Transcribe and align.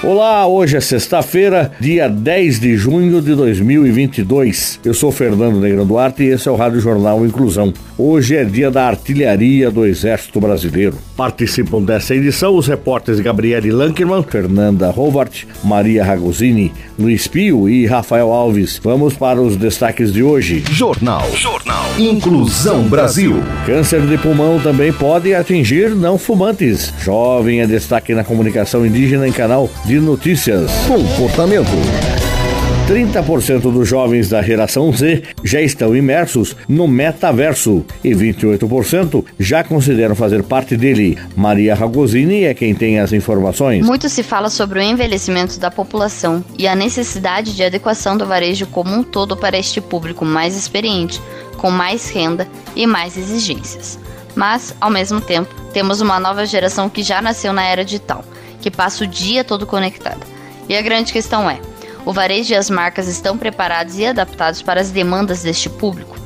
Olá, 0.00 0.46
hoje 0.46 0.76
é 0.76 0.80
sexta-feira, 0.80 1.72
dia 1.80 2.08
10 2.08 2.60
de 2.60 2.76
junho 2.76 3.20
de 3.20 3.34
2022. 3.34 4.78
Eu 4.84 4.94
sou 4.94 5.10
Fernando 5.10 5.58
Negrão 5.58 5.84
Duarte 5.84 6.22
e 6.22 6.28
esse 6.28 6.48
é 6.48 6.52
o 6.52 6.54
Rádio 6.54 6.78
Jornal 6.78 7.26
Inclusão. 7.26 7.74
Hoje 7.98 8.36
é 8.36 8.44
dia 8.44 8.70
da 8.70 8.86
artilharia 8.86 9.72
do 9.72 9.84
Exército 9.84 10.40
Brasileiro. 10.40 10.96
Participam 11.16 11.82
dessa 11.82 12.14
edição 12.14 12.54
os 12.54 12.68
repórteres 12.68 13.18
Gabriele 13.18 13.72
Lankerman, 13.72 14.22
Fernanda 14.22 14.88
Rovart, 14.88 15.42
Maria 15.64 16.04
Ragosini, 16.04 16.72
Luiz 16.96 17.26
Pio 17.26 17.68
e 17.68 17.84
Rafael 17.84 18.30
Alves. 18.30 18.80
Vamos 18.80 19.14
para 19.14 19.42
os 19.42 19.56
destaques 19.56 20.12
de 20.12 20.22
hoje. 20.22 20.62
Jornal. 20.70 21.28
Jornal. 21.34 21.86
Inclusão 21.98 22.84
Brasil. 22.84 23.42
Câncer 23.66 24.02
de 24.02 24.16
pulmão 24.16 24.60
também 24.60 24.92
pode 24.92 25.34
atingir 25.34 25.90
não 25.90 26.16
fumantes. 26.16 26.94
Jovem 27.02 27.62
é 27.62 27.66
destaque 27.66 28.14
na 28.14 28.22
comunicação 28.22 28.86
indígena 28.86 29.26
em 29.26 29.32
canal 29.32 29.68
de 29.88 29.98
notícias. 29.98 30.70
Comportamento. 30.86 31.70
30% 32.86 33.72
dos 33.72 33.88
jovens 33.88 34.28
da 34.28 34.42
geração 34.42 34.92
Z 34.92 35.22
já 35.42 35.62
estão 35.62 35.96
imersos 35.96 36.54
no 36.68 36.86
metaverso 36.86 37.86
e 38.04 38.10
28% 38.10 39.24
já 39.40 39.64
consideram 39.64 40.14
fazer 40.14 40.42
parte 40.42 40.76
dele. 40.76 41.16
Maria 41.34 41.74
Ragosini 41.74 42.44
é 42.44 42.52
quem 42.52 42.74
tem 42.74 42.98
as 43.00 43.14
informações. 43.14 43.84
Muito 43.84 44.10
se 44.10 44.22
fala 44.22 44.50
sobre 44.50 44.78
o 44.78 44.82
envelhecimento 44.82 45.58
da 45.58 45.70
população 45.70 46.44
e 46.58 46.68
a 46.68 46.74
necessidade 46.74 47.56
de 47.56 47.64
adequação 47.64 48.14
do 48.14 48.26
varejo 48.26 48.66
como 48.66 48.94
um 48.94 49.02
todo 49.02 49.38
para 49.38 49.58
este 49.58 49.80
público 49.80 50.22
mais 50.22 50.54
experiente, 50.54 51.18
com 51.56 51.70
mais 51.70 52.10
renda 52.10 52.46
e 52.76 52.86
mais 52.86 53.16
exigências. 53.16 53.98
Mas, 54.34 54.74
ao 54.78 54.90
mesmo 54.90 55.20
tempo, 55.20 55.52
temos 55.72 56.02
uma 56.02 56.20
nova 56.20 56.44
geração 56.44 56.90
que 56.90 57.02
já 57.02 57.22
nasceu 57.22 57.52
na 57.52 57.64
era 57.64 57.84
digital, 57.84 58.24
que 58.60 58.70
passa 58.70 59.04
o 59.04 59.06
dia 59.06 59.44
todo 59.44 59.66
conectada. 59.66 60.26
E 60.68 60.76
a 60.76 60.82
grande 60.82 61.12
questão 61.12 61.48
é: 61.48 61.60
o 62.04 62.12
varejo 62.12 62.52
e 62.52 62.56
as 62.56 62.70
marcas 62.70 63.08
estão 63.08 63.36
preparados 63.36 63.98
e 63.98 64.06
adaptados 64.06 64.62
para 64.62 64.80
as 64.80 64.90
demandas 64.90 65.42
deste 65.42 65.68
público. 65.68 66.16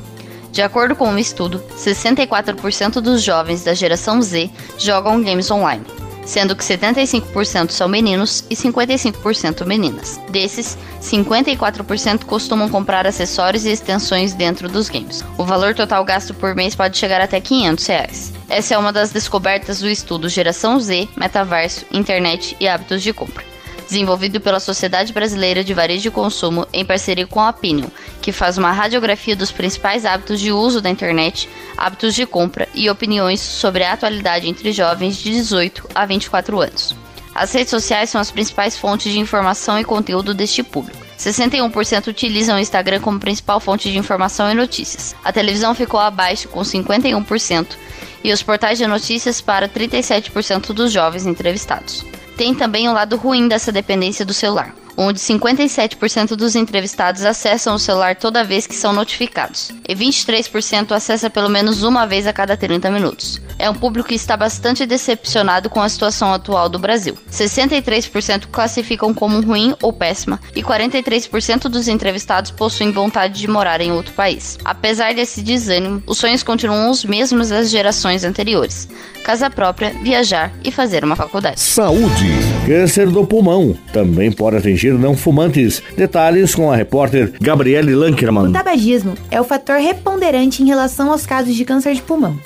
De 0.51 0.61
acordo 0.61 0.95
com 0.95 1.09
um 1.09 1.17
estudo, 1.17 1.63
64% 1.75 3.01
dos 3.01 3.23
jovens 3.23 3.63
da 3.63 3.73
geração 3.73 4.21
Z 4.21 4.51
jogam 4.77 5.23
games 5.23 5.49
online, 5.49 5.83
sendo 6.25 6.55
que 6.55 6.63
75% 6.63 7.71
são 7.71 7.87
meninos 7.87 8.43
e 8.49 8.55
55% 8.55 9.65
meninas. 9.65 10.19
Desses, 10.29 10.77
54% 11.01 12.25
costumam 12.25 12.69
comprar 12.69 13.05
acessórios 13.05 13.65
e 13.65 13.71
extensões 13.71 14.33
dentro 14.33 14.69
dos 14.69 14.89
games. 14.89 15.23
O 15.37 15.43
valor 15.43 15.73
total 15.73 16.03
gasto 16.05 16.33
por 16.33 16.55
mês 16.55 16.75
pode 16.75 16.97
chegar 16.97 17.21
até 17.21 17.39
500 17.39 17.85
reais. 17.87 18.33
Essa 18.49 18.75
é 18.75 18.77
uma 18.77 18.93
das 18.93 19.11
descobertas 19.11 19.79
do 19.79 19.89
estudo 19.89 20.29
Geração 20.29 20.79
Z, 20.79 21.07
Metaverso, 21.15 21.85
Internet 21.91 22.55
e 22.59 22.67
Hábitos 22.67 23.01
de 23.01 23.13
Compra 23.13 23.53
desenvolvido 23.93 24.39
pela 24.41 24.59
Sociedade 24.59 25.13
Brasileira 25.13 25.63
de 25.63 25.73
Varejo 25.73 26.07
e 26.07 26.11
Consumo 26.11 26.65
em 26.73 26.83
parceria 26.83 27.27
com 27.27 27.39
a 27.39 27.49
Opinion, 27.49 27.87
que 28.23 28.31
faz 28.31 28.57
uma 28.57 28.71
radiografia 28.71 29.35
dos 29.35 29.51
principais 29.51 30.05
hábitos 30.05 30.39
de 30.39 30.49
uso 30.49 30.79
da 30.79 30.89
internet, 30.89 31.49
hábitos 31.77 32.15
de 32.15 32.25
compra 32.25 32.69
e 32.73 32.89
opiniões 32.89 33.41
sobre 33.41 33.83
a 33.83 33.91
atualidade 33.91 34.47
entre 34.47 34.71
jovens 34.71 35.17
de 35.17 35.29
18 35.29 35.89
a 35.93 36.05
24 36.05 36.61
anos. 36.61 36.95
As 37.35 37.51
redes 37.51 37.71
sociais 37.71 38.09
são 38.09 38.21
as 38.21 38.31
principais 38.31 38.77
fontes 38.77 39.11
de 39.11 39.19
informação 39.19 39.77
e 39.77 39.83
conteúdo 39.83 40.33
deste 40.33 40.63
público. 40.63 41.03
61% 41.19 42.07
utilizam 42.07 42.55
o 42.55 42.59
Instagram 42.59 43.01
como 43.01 43.19
principal 43.19 43.59
fonte 43.59 43.91
de 43.91 43.97
informação 43.97 44.49
e 44.49 44.53
notícias. 44.53 45.13
A 45.23 45.33
televisão 45.33 45.75
ficou 45.75 45.99
abaixo, 45.99 46.47
com 46.47 46.61
51%, 46.61 47.75
e 48.23 48.31
os 48.31 48.41
portais 48.41 48.77
de 48.77 48.87
notícias 48.87 49.41
para 49.41 49.67
37% 49.67 50.67
dos 50.67 50.93
jovens 50.93 51.25
entrevistados. 51.25 52.05
Tem 52.37 52.55
também 52.55 52.87
o 52.87 52.93
lado 52.93 53.17
ruim 53.17 53.49
dessa 53.49 53.71
dependência 53.71 54.25
do 54.25 54.33
celular 54.33 54.73
onde 54.97 55.19
57% 55.19 56.35
dos 56.35 56.55
entrevistados 56.55 57.23
acessam 57.23 57.75
o 57.75 57.79
celular 57.79 58.15
toda 58.15 58.43
vez 58.43 58.67
que 58.67 58.75
são 58.75 58.93
notificados, 58.93 59.71
e 59.87 59.95
23% 59.95 60.91
acessa 60.91 61.29
pelo 61.29 61.49
menos 61.49 61.83
uma 61.83 62.05
vez 62.05 62.27
a 62.27 62.33
cada 62.33 62.55
30 62.57 62.89
minutos. 62.91 63.41
É 63.57 63.69
um 63.69 63.73
público 63.73 64.09
que 64.09 64.15
está 64.15 64.35
bastante 64.35 64.85
decepcionado 64.85 65.69
com 65.69 65.81
a 65.81 65.89
situação 65.89 66.33
atual 66.33 66.67
do 66.67 66.79
Brasil. 66.79 67.17
63% 67.31 68.47
classificam 68.51 69.13
como 69.13 69.41
ruim 69.41 69.75
ou 69.81 69.93
péssima, 69.93 70.39
e 70.55 70.63
43% 70.63 71.69
dos 71.69 71.87
entrevistados 71.87 72.51
possuem 72.51 72.91
vontade 72.91 73.39
de 73.39 73.47
morar 73.47 73.81
em 73.81 73.91
outro 73.91 74.13
país. 74.13 74.57
Apesar 74.65 75.13
desse 75.13 75.41
desânimo, 75.41 76.01
os 76.05 76.17
sonhos 76.17 76.43
continuam 76.43 76.89
os 76.89 77.05
mesmos 77.05 77.49
das 77.49 77.69
gerações 77.69 78.23
anteriores: 78.23 78.87
casa 79.23 79.49
própria, 79.49 79.91
viajar 80.01 80.51
e 80.63 80.71
fazer 80.71 81.03
uma 81.03 81.15
faculdade. 81.15 81.59
Saúde. 81.59 82.31
Câncer 82.65 83.09
do 83.09 83.25
pulmão 83.25 83.77
também 83.91 84.31
pode 84.31 84.57
atingir 84.57 84.82
não 84.91 85.15
fumantes. 85.15 85.81
Detalhes 85.95 86.53
com 86.53 86.71
a 86.71 86.75
repórter 86.75 87.33
Gabriele 87.39 87.95
Lankerman. 87.95 88.49
O 88.49 88.51
tabagismo 88.51 89.13
é 89.31 89.39
o 89.39 89.43
fator 89.43 89.77
reponderante 89.77 90.61
em 90.61 90.67
relação 90.67 91.11
aos 91.11 91.25
casos 91.25 91.55
de 91.55 91.63
câncer 91.63 91.93
de 91.93 92.01
pulmão. 92.01 92.37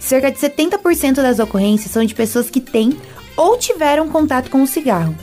Cerca 0.00 0.30
de 0.30 0.38
70% 0.38 1.16
das 1.16 1.38
ocorrências 1.38 1.90
são 1.90 2.04
de 2.04 2.14
pessoas 2.14 2.48
que 2.48 2.60
têm 2.60 2.96
ou 3.36 3.58
tiveram 3.58 4.08
contato 4.08 4.50
com 4.50 4.62
o 4.62 4.66
cigarro, 4.66 5.14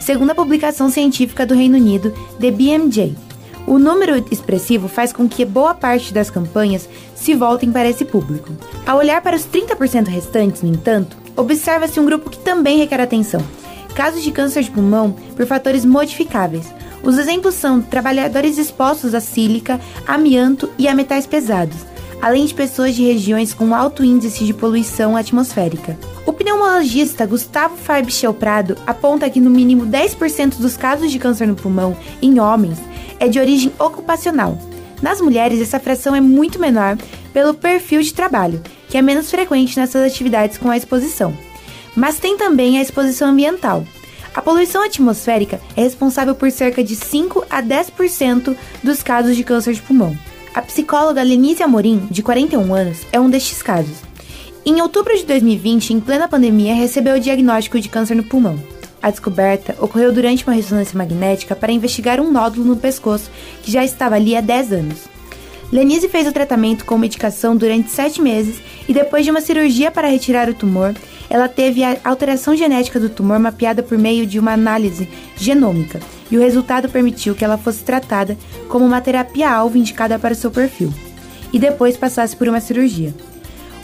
segundo 0.00 0.30
a 0.30 0.34
publicação 0.34 0.88
científica 0.90 1.44
do 1.44 1.54
Reino 1.54 1.76
Unido, 1.76 2.14
The 2.40 2.50
BMJ. 2.50 3.14
O 3.66 3.78
número 3.78 4.24
expressivo 4.30 4.88
faz 4.88 5.12
com 5.12 5.28
que 5.28 5.44
boa 5.44 5.74
parte 5.74 6.14
das 6.14 6.30
campanhas 6.30 6.88
se 7.14 7.34
voltem 7.34 7.70
para 7.70 7.88
esse 7.88 8.04
público. 8.04 8.50
Ao 8.86 8.96
olhar 8.96 9.20
para 9.20 9.36
os 9.36 9.44
30% 9.44 10.06
restantes, 10.06 10.62
no 10.62 10.70
entanto, 10.70 11.16
observa-se 11.36 12.00
um 12.00 12.06
grupo 12.06 12.30
que 12.30 12.38
também 12.38 12.78
requer 12.78 13.00
atenção, 13.00 13.42
casos 13.98 14.22
de 14.22 14.30
câncer 14.30 14.62
de 14.62 14.70
pulmão 14.70 15.10
por 15.34 15.44
fatores 15.44 15.84
modificáveis. 15.84 16.72
Os 17.02 17.18
exemplos 17.18 17.56
são 17.56 17.82
trabalhadores 17.82 18.56
expostos 18.56 19.12
a 19.12 19.18
sílica, 19.18 19.80
amianto 20.06 20.70
e 20.78 20.86
a 20.86 20.94
metais 20.94 21.26
pesados, 21.26 21.78
além 22.22 22.46
de 22.46 22.54
pessoas 22.54 22.94
de 22.94 23.04
regiões 23.04 23.52
com 23.52 23.74
alto 23.74 24.04
índice 24.04 24.44
de 24.44 24.54
poluição 24.54 25.16
atmosférica. 25.16 25.98
O 26.24 26.32
pneumologista 26.32 27.26
Gustavo 27.26 27.76
Farbchel 27.76 28.32
Prado 28.32 28.78
aponta 28.86 29.28
que 29.28 29.40
no 29.40 29.50
mínimo 29.50 29.84
10% 29.84 30.58
dos 30.58 30.76
casos 30.76 31.10
de 31.10 31.18
câncer 31.18 31.48
no 31.48 31.56
pulmão 31.56 31.96
em 32.22 32.38
homens 32.38 32.78
é 33.18 33.26
de 33.26 33.40
origem 33.40 33.72
ocupacional. 33.80 34.56
Nas 35.02 35.20
mulheres, 35.20 35.60
essa 35.60 35.80
fração 35.80 36.14
é 36.14 36.20
muito 36.20 36.60
menor 36.60 36.96
pelo 37.32 37.52
perfil 37.52 38.00
de 38.00 38.14
trabalho, 38.14 38.62
que 38.88 38.96
é 38.96 39.02
menos 39.02 39.28
frequente 39.28 39.76
nessas 39.76 40.06
atividades 40.06 40.56
com 40.56 40.70
a 40.70 40.76
exposição. 40.76 41.47
Mas 41.98 42.20
tem 42.20 42.36
também 42.36 42.78
a 42.78 42.80
exposição 42.80 43.30
ambiental. 43.30 43.84
A 44.32 44.40
poluição 44.40 44.84
atmosférica 44.84 45.60
é 45.76 45.82
responsável 45.82 46.32
por 46.32 46.48
cerca 46.48 46.84
de 46.84 46.94
5 46.94 47.44
a 47.50 47.60
10% 47.60 48.56
dos 48.84 49.02
casos 49.02 49.34
de 49.34 49.42
câncer 49.42 49.74
de 49.74 49.82
pulmão. 49.82 50.16
A 50.54 50.62
psicóloga 50.62 51.24
Lenise 51.24 51.60
Amorim, 51.60 52.06
de 52.08 52.22
41 52.22 52.72
anos, 52.72 52.98
é 53.10 53.18
um 53.18 53.28
destes 53.28 53.62
casos. 53.62 53.96
Em 54.64 54.80
outubro 54.80 55.16
de 55.16 55.24
2020, 55.24 55.92
em 55.92 55.98
plena 55.98 56.28
pandemia, 56.28 56.72
recebeu 56.72 57.16
o 57.16 57.20
diagnóstico 57.20 57.80
de 57.80 57.88
câncer 57.88 58.14
no 58.14 58.22
pulmão. 58.22 58.62
A 59.02 59.10
descoberta 59.10 59.74
ocorreu 59.80 60.12
durante 60.12 60.44
uma 60.44 60.54
ressonância 60.54 60.96
magnética 60.96 61.56
para 61.56 61.72
investigar 61.72 62.20
um 62.20 62.30
nódulo 62.30 62.64
no 62.64 62.76
pescoço 62.76 63.28
que 63.60 63.72
já 63.72 63.84
estava 63.84 64.14
ali 64.14 64.36
há 64.36 64.40
10 64.40 64.72
anos. 64.72 64.98
Lenise 65.72 66.08
fez 66.08 66.28
o 66.28 66.32
tratamento 66.32 66.84
com 66.84 66.96
medicação 66.96 67.56
durante 67.56 67.90
7 67.90 68.22
meses 68.22 68.60
e, 68.88 68.94
depois 68.94 69.24
de 69.24 69.32
uma 69.32 69.40
cirurgia 69.40 69.90
para 69.90 70.08
retirar 70.08 70.48
o 70.48 70.54
tumor, 70.54 70.94
ela 71.30 71.48
teve 71.48 71.84
a 71.84 71.96
alteração 72.04 72.56
genética 72.56 72.98
do 72.98 73.08
tumor 73.08 73.38
mapeada 73.38 73.82
por 73.82 73.98
meio 73.98 74.26
de 74.26 74.38
uma 74.38 74.52
análise 74.52 75.08
genômica, 75.36 76.00
e 76.30 76.36
o 76.36 76.40
resultado 76.40 76.88
permitiu 76.88 77.34
que 77.34 77.44
ela 77.44 77.58
fosse 77.58 77.82
tratada 77.84 78.36
como 78.68 78.84
uma 78.84 79.00
terapia-alvo 79.00 79.78
indicada 79.78 80.18
para 80.18 80.32
o 80.32 80.36
seu 80.36 80.50
perfil, 80.50 80.92
e 81.52 81.58
depois 81.58 81.96
passasse 81.96 82.36
por 82.36 82.48
uma 82.48 82.60
cirurgia. 82.60 83.14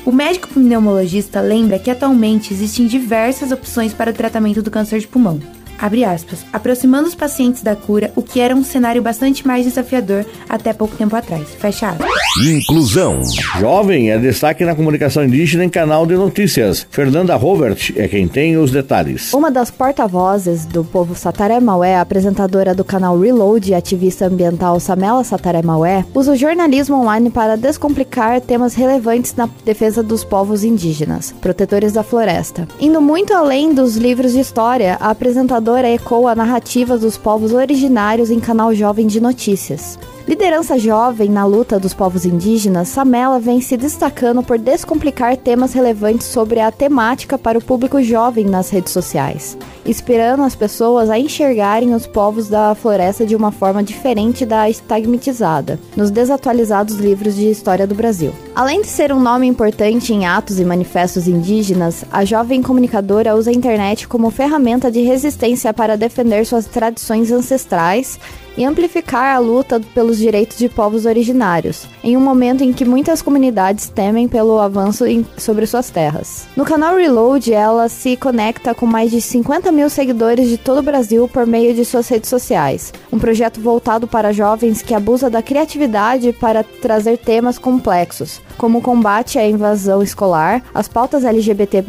O 0.04 0.12
médico 0.12 0.48
pneumologista 0.48 1.40
lembra 1.40 1.78
que 1.78 1.90
atualmente 1.90 2.52
existem 2.52 2.86
diversas 2.86 3.50
opções 3.50 3.94
para 3.94 4.10
o 4.10 4.14
tratamento 4.14 4.60
do 4.60 4.70
câncer 4.70 5.00
de 5.00 5.08
pulmão. 5.08 5.40
Abre 5.78 6.04
aspas, 6.04 6.44
aproximando 6.52 7.08
os 7.08 7.14
pacientes 7.14 7.62
da 7.62 7.74
cura, 7.74 8.12
o 8.14 8.22
que 8.22 8.40
era 8.40 8.54
um 8.54 8.64
cenário 8.64 9.02
bastante 9.02 9.46
mais 9.46 9.64
desafiador 9.64 10.24
até 10.48 10.72
pouco 10.72 10.96
tempo 10.96 11.16
atrás. 11.16 11.48
Fecha 11.58 11.90
aspas. 11.90 12.08
Inclusão. 12.46 13.22
Jovem 13.58 14.10
é 14.10 14.18
destaque 14.18 14.64
na 14.64 14.74
comunicação 14.74 15.24
indígena 15.24 15.64
em 15.64 15.68
canal 15.68 16.06
de 16.06 16.14
notícias. 16.14 16.86
Fernanda 16.90 17.34
Robert 17.36 17.92
é 17.96 18.08
quem 18.08 18.28
tem 18.28 18.56
os 18.56 18.70
detalhes. 18.70 19.32
Uma 19.32 19.50
das 19.50 19.70
porta-vozes 19.70 20.64
do 20.66 20.84
povo 20.84 21.14
Sataré 21.14 21.60
Maué, 21.60 21.96
apresentadora 21.96 22.74
do 22.74 22.84
canal 22.84 23.18
Reload 23.18 23.70
e 23.70 23.74
ativista 23.74 24.26
ambiental 24.26 24.78
Samela 24.80 25.24
Sataré 25.24 25.62
Maué, 25.62 26.04
usa 26.14 26.32
o 26.32 26.36
jornalismo 26.36 26.96
online 26.96 27.30
para 27.30 27.56
descomplicar 27.56 28.40
temas 28.40 28.74
relevantes 28.74 29.34
na 29.34 29.48
defesa 29.64 30.02
dos 30.02 30.24
povos 30.24 30.64
indígenas, 30.64 31.34
protetores 31.40 31.92
da 31.92 32.02
floresta. 32.02 32.66
Indo 32.80 33.00
muito 33.00 33.32
além 33.32 33.74
dos 33.74 33.96
livros 33.96 34.32
de 34.32 34.40
história, 34.40 34.96
a 35.00 35.10
apresentadora 35.10 35.63
ecoa 35.88 36.34
narrativas 36.34 37.00
dos 37.00 37.16
povos 37.16 37.52
originários 37.52 38.30
em 38.30 38.38
canal 38.38 38.74
jovem 38.74 39.06
de 39.06 39.20
notícias. 39.20 39.98
Liderança 40.26 40.78
jovem 40.78 41.28
na 41.28 41.44
luta 41.44 41.78
dos 41.78 41.92
povos 41.92 42.24
indígenas, 42.24 42.88
Samela 42.88 43.38
vem 43.38 43.60
se 43.60 43.76
destacando 43.76 44.42
por 44.42 44.58
descomplicar 44.58 45.36
temas 45.36 45.74
relevantes 45.74 46.26
sobre 46.26 46.60
a 46.60 46.72
temática 46.72 47.36
para 47.36 47.58
o 47.58 47.62
público 47.62 48.02
jovem 48.02 48.46
nas 48.46 48.70
redes 48.70 48.90
sociais, 48.90 49.54
inspirando 49.84 50.42
as 50.42 50.56
pessoas 50.56 51.10
a 51.10 51.18
enxergarem 51.18 51.94
os 51.94 52.06
povos 52.06 52.48
da 52.48 52.74
floresta 52.74 53.26
de 53.26 53.36
uma 53.36 53.52
forma 53.52 53.82
diferente 53.82 54.46
da 54.46 54.68
estigmatizada 54.68 55.78
nos 55.94 56.10
desatualizados 56.10 56.96
livros 56.96 57.34
de 57.36 57.50
história 57.50 57.86
do 57.86 57.94
Brasil. 57.94 58.32
Além 58.54 58.80
de 58.80 58.88
ser 58.88 59.12
um 59.12 59.20
nome 59.20 59.46
importante 59.46 60.14
em 60.14 60.24
atos 60.24 60.58
e 60.58 60.64
manifestos 60.64 61.28
indígenas, 61.28 62.02
a 62.10 62.24
jovem 62.24 62.62
comunicadora 62.62 63.36
usa 63.36 63.50
a 63.50 63.54
internet 63.54 64.08
como 64.08 64.30
ferramenta 64.30 64.90
de 64.90 65.02
resistência 65.02 65.74
para 65.74 65.98
defender 65.98 66.46
suas 66.46 66.64
tradições 66.64 67.30
ancestrais 67.30 68.18
e 68.56 68.64
amplificar 68.64 69.34
a 69.34 69.38
luta 69.38 69.80
pelos 69.94 70.18
direitos 70.18 70.58
de 70.58 70.68
povos 70.68 71.06
originários, 71.06 71.86
em 72.02 72.16
um 72.16 72.20
momento 72.20 72.62
em 72.62 72.72
que 72.72 72.84
muitas 72.84 73.22
comunidades 73.22 73.88
temem 73.88 74.28
pelo 74.28 74.58
avanço 74.58 75.06
em, 75.06 75.26
sobre 75.36 75.66
suas 75.66 75.90
terras. 75.90 76.46
No 76.56 76.64
canal 76.64 76.96
Reload, 76.96 77.52
ela 77.52 77.88
se 77.88 78.16
conecta 78.16 78.74
com 78.74 78.86
mais 78.86 79.10
de 79.10 79.20
50 79.20 79.70
mil 79.72 79.90
seguidores 79.90 80.48
de 80.48 80.58
todo 80.58 80.78
o 80.78 80.82
Brasil 80.82 81.28
por 81.28 81.46
meio 81.46 81.74
de 81.74 81.84
suas 81.84 82.08
redes 82.08 82.30
sociais, 82.30 82.92
um 83.12 83.18
projeto 83.18 83.60
voltado 83.60 84.06
para 84.06 84.32
jovens 84.32 84.82
que 84.82 84.94
abusa 84.94 85.28
da 85.28 85.42
criatividade 85.42 86.32
para 86.32 86.62
trazer 86.62 87.18
temas 87.18 87.58
complexos, 87.58 88.40
como 88.56 88.78
o 88.78 88.82
combate 88.82 89.38
à 89.38 89.46
invasão 89.46 90.02
escolar, 90.02 90.62
as 90.74 90.88
pautas 90.88 91.24
LGBT+, 91.24 91.84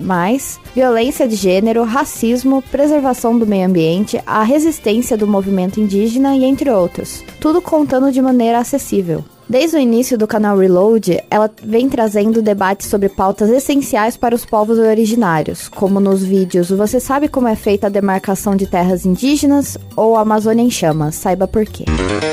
violência 0.75 1.25
de 1.25 1.37
gênero, 1.37 1.83
racismo, 1.83 2.61
preservação 2.69 3.39
do 3.39 3.47
meio 3.47 3.65
ambiente, 3.65 4.21
a 4.25 4.43
resistência 4.43 5.15
do 5.15 5.25
movimento 5.25 5.79
indígena 5.79 6.35
e 6.35 6.43
entre 6.43 6.69
outros. 6.69 7.23
Tudo 7.39 7.61
contando 7.61 8.11
de 8.11 8.21
maneira 8.21 8.59
acessível. 8.59 9.23
Desde 9.47 9.77
o 9.77 9.79
início 9.79 10.17
do 10.17 10.27
canal 10.27 10.57
Reload, 10.57 11.23
ela 11.29 11.49
vem 11.63 11.87
trazendo 11.87 12.41
debates 12.41 12.87
sobre 12.87 13.09
pautas 13.09 13.49
essenciais 13.49 14.17
para 14.17 14.33
os 14.33 14.43
povos 14.43 14.79
originários, 14.79 15.67
como 15.67 15.99
nos 15.99 16.23
vídeos 16.23 16.71
Você 16.71 16.99
sabe 16.99 17.27
como 17.27 17.47
é 17.47 17.55
feita 17.55 17.85
a 17.85 17.89
demarcação 17.89 18.55
de 18.55 18.65
terras 18.65 19.05
indígenas 19.05 19.77
ou 19.95 20.17
Amazônia 20.17 20.63
em 20.63 20.71
chamas? 20.71 21.13
Saiba 21.13 21.47
por 21.47 21.63
quê. 21.63 21.85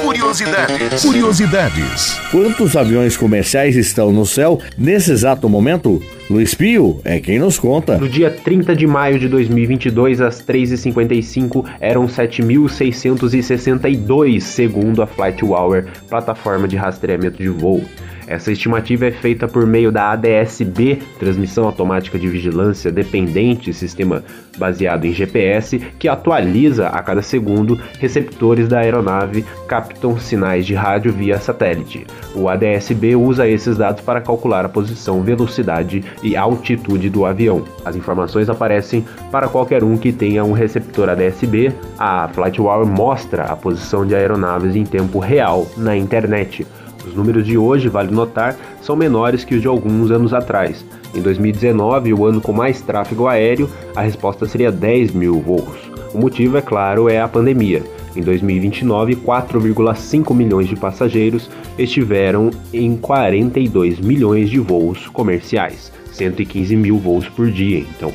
Curiosidades. 0.02 1.02
Curiosidades. 1.02 2.18
Quantos 2.30 2.76
aviões 2.76 3.14
comerciais 3.14 3.76
estão 3.76 4.10
no 4.10 4.24
céu 4.24 4.58
nesse 4.78 5.12
exato 5.12 5.48
momento? 5.50 6.00
Luiz 6.32 6.54
Pio 6.54 6.98
é 7.04 7.20
quem 7.20 7.38
nos 7.38 7.58
conta. 7.58 7.98
No 7.98 8.08
dia 8.08 8.30
30 8.30 8.74
de 8.74 8.86
maio 8.86 9.18
de 9.18 9.28
2022, 9.28 10.22
às 10.22 10.42
3h55, 10.42 11.66
eram 11.78 12.06
7.662, 12.06 14.40
segundo 14.40 15.02
a 15.02 15.06
FlightWower, 15.06 15.84
plataforma 16.08 16.66
de 16.66 16.74
rastreamento 16.74 17.36
de 17.36 17.50
voo. 17.50 17.84
Essa 18.32 18.50
estimativa 18.50 19.04
é 19.04 19.10
feita 19.10 19.46
por 19.46 19.66
meio 19.66 19.92
da 19.92 20.12
ADSB, 20.12 21.02
Transmissão 21.18 21.66
Automática 21.66 22.18
de 22.18 22.26
Vigilância 22.26 22.90
Dependente, 22.90 23.74
sistema 23.74 24.24
baseado 24.56 25.04
em 25.04 25.12
GPS, 25.12 25.78
que 25.98 26.08
atualiza 26.08 26.88
a 26.88 27.02
cada 27.02 27.20
segundo 27.20 27.78
receptores 28.00 28.68
da 28.68 28.78
aeronave 28.78 29.44
captam 29.68 30.18
sinais 30.18 30.64
de 30.64 30.74
rádio 30.74 31.12
via 31.12 31.38
satélite. 31.38 32.06
O 32.34 32.48
ADSB 32.48 33.14
usa 33.16 33.46
esses 33.46 33.76
dados 33.76 34.00
para 34.00 34.22
calcular 34.22 34.64
a 34.64 34.68
posição, 34.68 35.22
velocidade 35.22 36.02
e 36.22 36.34
altitude 36.34 37.10
do 37.10 37.26
avião. 37.26 37.64
As 37.84 37.96
informações 37.96 38.48
aparecem 38.48 39.04
para 39.30 39.46
qualquer 39.46 39.84
um 39.84 39.98
que 39.98 40.10
tenha 40.10 40.42
um 40.42 40.52
receptor 40.52 41.10
ADSB. 41.10 41.70
A 41.98 42.28
FlightWower 42.28 42.86
mostra 42.86 43.44
a 43.44 43.54
posição 43.54 44.06
de 44.06 44.14
aeronaves 44.14 44.74
em 44.74 44.84
tempo 44.84 45.18
real 45.18 45.66
na 45.76 45.94
internet. 45.94 46.66
Os 47.06 47.14
números 47.14 47.46
de 47.46 47.58
hoje, 47.58 47.88
vale 47.88 48.12
notar, 48.12 48.56
são 48.80 48.94
menores 48.94 49.44
que 49.44 49.54
os 49.54 49.60
de 49.60 49.68
alguns 49.68 50.10
anos 50.10 50.32
atrás. 50.32 50.84
Em 51.14 51.20
2019, 51.20 52.14
o 52.14 52.24
ano 52.24 52.40
com 52.40 52.52
mais 52.52 52.80
tráfego 52.80 53.26
aéreo, 53.26 53.68
a 53.94 54.00
resposta 54.02 54.46
seria 54.46 54.72
10 54.72 55.12
mil 55.12 55.40
voos. 55.40 55.90
O 56.14 56.18
motivo, 56.18 56.56
é 56.56 56.62
claro, 56.62 57.08
é 57.08 57.20
a 57.20 57.28
pandemia. 57.28 57.82
Em 58.14 58.20
2029, 58.20 59.16
4,5 59.16 60.34
milhões 60.34 60.68
de 60.68 60.76
passageiros 60.76 61.50
estiveram 61.78 62.50
em 62.72 62.96
42 62.96 64.00
milhões 64.00 64.50
de 64.50 64.58
voos 64.58 65.08
comerciais, 65.08 65.90
115 66.12 66.76
mil 66.76 66.98
voos 66.98 67.28
por 67.28 67.50
dia, 67.50 67.78
então. 67.78 68.12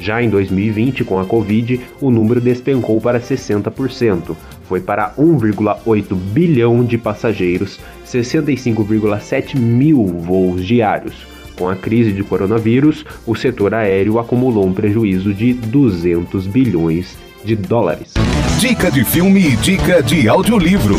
Já 0.00 0.22
em 0.22 0.28
2020, 0.28 1.04
com 1.04 1.18
a 1.18 1.24
Covid, 1.24 1.80
o 2.00 2.10
número 2.10 2.40
despencou 2.40 3.00
para 3.00 3.20
60%, 3.20 4.36
foi 4.68 4.80
para 4.80 5.12
1,8 5.18 6.14
bilhão 6.14 6.84
de 6.84 6.98
passageiros, 6.98 7.80
65,7 8.06 9.56
mil 9.56 10.04
voos 10.04 10.64
diários. 10.64 11.26
Com 11.56 11.68
a 11.68 11.74
crise 11.74 12.12
de 12.12 12.22
coronavírus, 12.22 13.04
o 13.26 13.34
setor 13.34 13.74
aéreo 13.74 14.18
acumulou 14.18 14.66
um 14.66 14.72
prejuízo 14.72 15.32
de 15.34 15.54
200 15.54 16.46
bilhões 16.46 17.16
de 17.44 17.56
dólares. 17.56 18.12
Dica 18.60 18.90
de 18.90 19.04
filme 19.04 19.40
e 19.40 19.56
dica 19.56 20.02
de 20.02 20.28
audiolivro. 20.28 20.96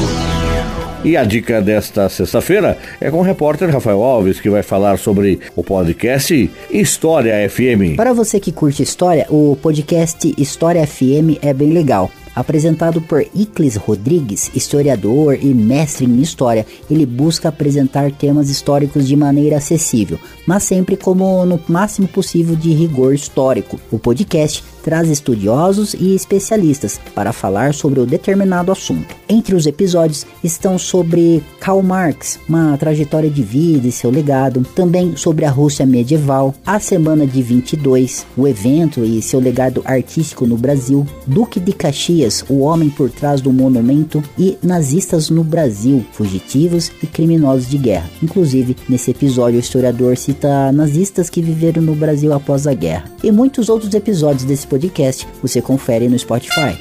E 1.01 1.15
a 1.15 1.23
dica 1.23 1.61
desta 1.61 2.09
sexta-feira 2.09 2.77
é 2.99 3.09
com 3.09 3.19
o 3.19 3.21
repórter 3.21 3.69
Rafael 3.69 4.03
Alves, 4.03 4.41
que 4.41 4.49
vai 4.49 4.61
falar 4.61 4.97
sobre 4.99 5.39
o 5.55 5.63
podcast 5.63 6.51
História 6.69 7.49
FM. 7.49 7.95
Para 7.95 8.11
você 8.11 8.37
que 8.37 8.51
curte 8.51 8.83
história, 8.83 9.25
o 9.29 9.57
podcast 9.61 10.33
História 10.37 10.85
FM 10.85 11.39
é 11.41 11.53
bem 11.53 11.71
legal. 11.71 12.11
Apresentado 12.39 13.01
por 13.01 13.21
Iclis 13.35 13.75
Rodrigues, 13.75 14.49
historiador 14.55 15.37
e 15.41 15.53
mestre 15.53 16.05
em 16.05 16.21
história, 16.21 16.65
ele 16.89 17.05
busca 17.05 17.49
apresentar 17.49 18.13
temas 18.13 18.49
históricos 18.49 19.05
de 19.05 19.13
maneira 19.13 19.57
acessível, 19.57 20.17
mas 20.47 20.63
sempre 20.63 20.95
como 20.95 21.45
no 21.45 21.59
máximo 21.67 22.07
possível 22.07 22.55
de 22.55 22.71
rigor 22.71 23.13
histórico. 23.13 23.77
O 23.91 23.99
podcast 23.99 24.63
traz 24.81 25.09
estudiosos 25.09 25.93
e 25.93 26.15
especialistas 26.15 26.99
para 27.13 27.33
falar 27.33 27.73
sobre 27.73 27.99
o 27.99 28.05
determinado 28.05 28.71
assunto. 28.71 29.13
Entre 29.27 29.53
os 29.53 29.65
episódios 29.67 30.25
estão 30.41 30.77
sobre 30.79 31.43
Karl 31.59 31.81
Marx, 31.83 32.39
uma 32.47 32.77
trajetória 32.77 33.29
de 33.29 33.43
vida 33.43 33.85
e 33.85 33.91
seu 33.91 34.09
legado, 34.09 34.65
também 34.73 35.15
sobre 35.17 35.45
a 35.45 35.51
Rússia 35.51 35.85
medieval, 35.85 36.55
a 36.65 36.79
Semana 36.79 37.27
de 37.27 37.41
22, 37.41 38.25
o 38.37 38.47
evento 38.47 39.03
e 39.03 39.21
seu 39.21 39.41
legado 39.41 39.81
artístico 39.83 40.47
no 40.47 40.57
Brasil, 40.57 41.05
Duque 41.27 41.59
de 41.59 41.73
Caxias, 41.73 42.28
o 42.47 42.59
homem 42.59 42.89
por 42.89 43.09
trás 43.09 43.41
do 43.41 43.51
monumento 43.51 44.23
e 44.37 44.57
nazistas 44.61 45.29
no 45.29 45.43
Brasil, 45.43 46.05
fugitivos 46.11 46.91
e 47.01 47.07
criminosos 47.07 47.69
de 47.69 47.77
guerra. 47.77 48.09
Inclusive, 48.21 48.75
nesse 48.87 49.11
episódio 49.11 49.57
o 49.57 49.59
historiador 49.59 50.17
cita 50.17 50.71
nazistas 50.71 51.29
que 51.29 51.41
viveram 51.41 51.81
no 51.81 51.95
Brasil 51.95 52.33
após 52.33 52.67
a 52.67 52.73
guerra. 52.73 53.11
E 53.23 53.31
muitos 53.31 53.69
outros 53.69 53.93
episódios 53.93 54.43
desse 54.43 54.67
podcast 54.67 55.27
você 55.41 55.61
confere 55.61 56.07
no 56.07 56.17
Spotify. 56.17 56.77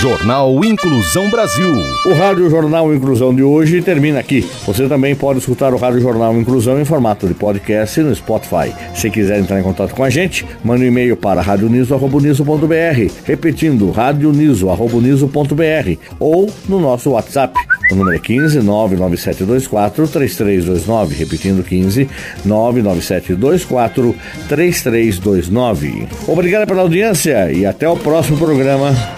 Jornal 0.00 0.64
Inclusão 0.64 1.28
Brasil. 1.28 1.74
O 2.06 2.12
Rádio 2.14 2.48
Jornal 2.48 2.94
Inclusão 2.94 3.34
de 3.34 3.42
hoje 3.42 3.82
termina 3.82 4.20
aqui. 4.20 4.48
Você 4.64 4.86
também 4.86 5.12
pode 5.16 5.40
escutar 5.40 5.74
o 5.74 5.76
Rádio 5.76 6.00
Jornal 6.00 6.36
Inclusão 6.36 6.80
em 6.80 6.84
formato 6.84 7.26
de 7.26 7.34
podcast 7.34 8.00
no 8.00 8.14
Spotify. 8.14 8.72
Se 8.94 9.10
quiser 9.10 9.40
entrar 9.40 9.58
em 9.58 9.62
contato 9.64 9.96
com 9.96 10.04
a 10.04 10.08
gente, 10.08 10.46
mande 10.62 10.84
um 10.84 10.86
e-mail 10.86 11.16
para 11.16 11.40
radioniso.br, 11.40 13.12
repetindo 13.24 13.90
radioniso.br 13.90 15.26
ou 16.20 16.48
no 16.68 16.78
nosso 16.78 17.10
WhatsApp. 17.10 17.58
O 17.90 17.96
número 17.96 18.14
é 18.16 18.20
15 18.20 18.60
99724 18.60 20.06
3329, 20.06 21.14
repetindo 21.16 21.64
15 21.64 22.08
99724 22.44 24.14
3329. 24.48 26.06
Obrigado 26.28 26.68
pela 26.68 26.82
audiência 26.82 27.50
e 27.50 27.66
até 27.66 27.88
o 27.88 27.96
próximo 27.96 28.38
programa 28.38 29.17